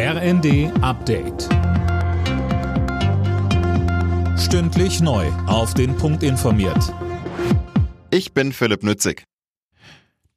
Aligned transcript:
RND 0.00 0.70
Update. 0.80 1.48
Stündlich 4.38 5.00
neu. 5.00 5.26
Auf 5.48 5.74
den 5.74 5.96
Punkt 5.96 6.22
informiert. 6.22 6.94
Ich 8.12 8.32
bin 8.32 8.52
Philipp 8.52 8.84
Nützig. 8.84 9.24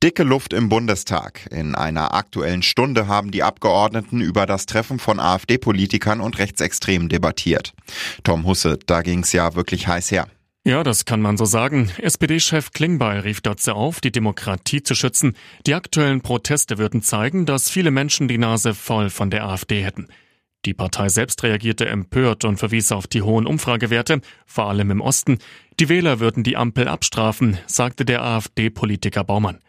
Dicke 0.02 0.24
Luft 0.24 0.54
im 0.54 0.68
Bundestag. 0.68 1.48
In 1.52 1.76
einer 1.76 2.16
aktuellen 2.16 2.64
Stunde 2.64 3.06
haben 3.06 3.30
die 3.30 3.44
Abgeordneten 3.44 4.20
über 4.20 4.48
das 4.48 4.66
Treffen 4.66 4.98
von 4.98 5.20
AfD-Politikern 5.20 6.22
und 6.22 6.40
Rechtsextremen 6.40 7.08
debattiert. 7.08 7.74
Tom 8.24 8.48
Husse, 8.48 8.80
da 8.88 9.04
ging's 9.04 9.32
ja 9.32 9.54
wirklich 9.54 9.88
heiß 9.88 10.10
her. 10.10 10.26
Ja, 10.64 10.84
das 10.84 11.06
kann 11.06 11.22
man 11.22 11.38
so 11.38 11.46
sagen. 11.46 11.90
SPD-Chef 11.98 12.72
Klingbeil 12.72 13.22
rief 13.22 13.42
dazu 13.42 13.72
auf, 13.72 14.00
die 14.00 14.12
Demokratie 14.12 14.84
zu 14.84 14.94
schützen. 14.94 15.36
Die 15.66 15.74
aktuellen 15.74 16.22
Proteste 16.22 16.78
würden 16.78 17.02
zeigen, 17.02 17.48
dass 17.48 17.72
viele 17.72 17.90
Menschen 17.90 18.28
die 18.28 18.38
Nase 18.38 18.76
voll 18.76 19.10
von 19.10 19.32
der 19.32 19.46
AfD 19.46 19.84
hätten. 19.84 20.08
Die 20.66 20.76
Partei 20.76 21.10
selbst 21.10 21.42
reagierte 21.42 21.88
empört 21.88 22.46
und 22.46 22.58
verwies 22.58 22.92
auf 22.92 23.08
die 23.08 23.24
hohen 23.24 23.48
Umfragewerte, 23.48 24.22
vor 24.46 24.70
allem 24.70 24.92
im 24.92 25.02
Osten. 25.02 25.40
Die 25.80 25.90
Wähler 25.90 26.20
würden 26.20 26.44
die 26.44 26.58
Ampel 26.58 26.88
abstrafen, 26.88 27.58
sagte 27.66 28.06
der 28.06 28.22
AfD-Politiker 28.22 29.24
Baumann. 29.24 29.60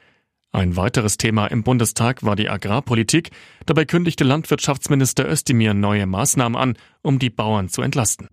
Ein 0.54 0.77
weiteres 0.77 1.16
Thema 1.16 1.46
im 1.46 1.62
Bundestag 1.62 2.23
war 2.23 2.37
die 2.37 2.51
Agrarpolitik. 2.51 3.30
Dabei 3.65 3.87
kündigte 3.87 4.24
Landwirtschaftsminister 4.24 5.27
Özdemir 5.27 5.73
neue 5.73 6.04
Maßnahmen 6.04 6.60
an, 6.60 6.77
um 7.01 7.18
die 7.18 7.30
Bauern 7.30 7.70
zu 7.70 7.80
entlasten. 7.80 8.29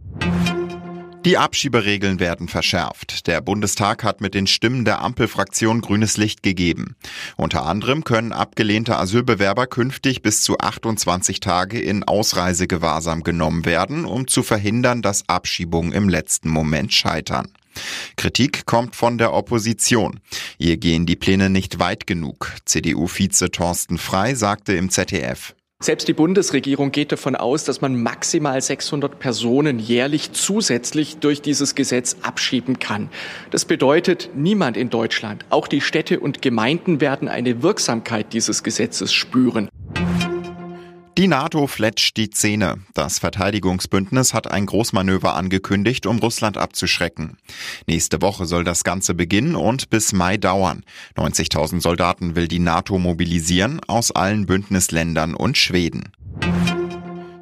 Die 1.26 1.38
Abschieberegeln 1.38 2.22
werden 2.22 2.48
verschärft. 2.48 3.27
Der 3.27 3.41
Bundestag 3.41 4.05
hat 4.05 4.22
mit 4.22 4.34
den 4.34 4.48
Stimmen 4.48 4.86
der 4.86 5.02
Ampelfraktion 5.02 5.82
grünes 5.82 6.16
Licht 6.16 6.44
gegeben. 6.44 6.96
Unter 7.36 7.66
anderem 7.66 8.05
können 8.05 8.32
abgelehnte 8.32 8.98
Asylbewerber 8.98 9.68
künftig 9.68 10.22
bis 10.22 10.41
zu 10.41 10.58
28 10.60 11.41
Tage 11.41 11.77
in 11.77 12.05
Ausreisegewahrsam 12.05 13.24
genommen 13.24 13.66
werden, 13.66 14.05
um 14.05 14.27
zu 14.27 14.44
verhindern, 14.44 15.02
dass 15.02 15.27
Abschiebungen 15.27 15.91
im 15.91 16.08
letzten 16.08 16.49
Moment 16.49 16.93
scheitern. 16.93 17.49
Kritik 18.15 18.65
kommt 18.65 18.96
von 18.96 19.18
der 19.18 19.34
Opposition. 19.34 20.21
Ihr 20.58 20.77
gehen 20.77 21.05
die 21.05 21.18
Pläne 21.18 21.49
nicht 21.49 21.80
weit 21.80 22.08
genug. 22.08 22.54
CDU-Vize 22.63 23.52
Thorsten 23.52 23.98
Frei 23.98 24.36
sagte 24.36 24.74
im 24.74 24.90
ZDF. 24.90 25.54
Selbst 25.82 26.10
die 26.10 26.13
Bundesregierung 26.13 26.91
geht 26.91 27.13
davon 27.13 27.38
aus, 27.38 27.63
dass 27.63 27.80
man 27.80 27.96
maximal 27.96 28.60
600 28.62 29.18
Personen 29.18 29.80
jährlich 29.80 30.34
zusätzlich 30.34 31.20
durch 31.20 31.41
dieses 31.41 31.74
Gesetz 31.74 32.18
abschieben 32.21 32.80
kann. 32.80 33.08
Das 33.49 33.63
bedeutet, 33.63 34.30
niemand 34.36 34.76
in 34.76 34.90
Deutschland, 34.90 35.46
auch 35.49 35.70
die 35.70 35.80
Städte 35.80 36.20
und 36.20 36.41
Gemeinden 36.41 36.99
werden 36.99 37.30
eine 37.30 37.63
Wirksamkeit 37.63 38.34
dieses 38.34 38.63
Gesetzes 38.63 39.13
spüren. 39.13 39.70
Die 41.20 41.27
NATO 41.27 41.67
fletscht 41.67 42.15
die 42.15 42.29
Zähne. 42.29 42.75
Das 42.93 43.20
Verteidigungsbündnis 43.20 44.34
hat 44.34 44.49
ein 44.49 44.65
Großmanöver 44.65 45.35
angekündigt, 45.35 46.05
um 46.05 46.20
Russland 46.20 46.57
abzuschrecken. 46.57 47.35
Nächste 47.87 48.21
Woche 48.21 48.45
soll 48.45 48.63
das 48.63 48.85
Ganze 48.85 49.13
beginnen 49.13 49.57
und 49.57 49.90
bis 49.90 50.13
Mai 50.13 50.37
dauern. 50.37 50.85
90.000 51.17 51.81
Soldaten 51.81 52.37
will 52.37 52.47
die 52.47 52.59
NATO 52.59 52.97
mobilisieren 52.99 53.81
aus 53.85 54.12
allen 54.12 54.45
Bündnisländern 54.45 55.34
und 55.34 55.57
Schweden. 55.57 56.13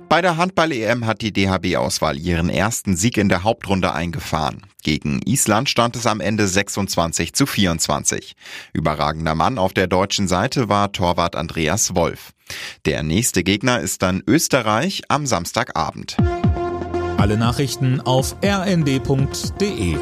Bei 0.10 0.24
der 0.24 0.38
Handball-EM 0.38 1.06
hat 1.06 1.22
die 1.22 1.32
DHB-Auswahl 1.32 2.18
ihren 2.18 2.50
ersten 2.50 2.96
Sieg 2.96 3.18
in 3.18 3.30
der 3.30 3.44
Hauptrunde 3.44 3.94
eingefahren. 3.94 4.64
Gegen 4.82 5.22
Island 5.24 5.70
stand 5.70 5.96
es 5.96 6.08
am 6.08 6.20
Ende 6.20 6.48
26 6.48 7.34
zu 7.34 7.46
24. 7.46 8.36
Überragender 8.74 9.36
Mann 9.36 9.60
auf 9.60 9.74
der 9.74 9.86
deutschen 9.86 10.28
Seite 10.28 10.68
war 10.68 10.92
Torwart 10.92 11.36
Andreas 11.36 11.94
Wolf. 11.94 12.34
Der 12.86 13.04
nächste 13.04 13.44
Gegner 13.44 13.80
ist 13.80 14.02
dann 14.02 14.24
Österreich 14.26 15.04
am 15.10 15.26
Samstagabend. 15.26 16.18
Alle 17.18 17.38
Nachrichten 17.38 18.00
auf 18.02 18.36
rnd.de 18.44 19.98